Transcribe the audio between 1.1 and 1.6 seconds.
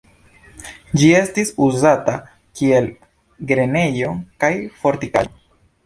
estis